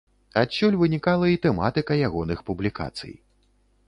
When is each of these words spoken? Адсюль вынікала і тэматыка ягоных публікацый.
Адсюль 0.41 0.77
вынікала 0.83 1.29
і 1.33 1.37
тэматыка 1.43 1.97
ягоных 2.07 2.41
публікацый. 2.47 3.13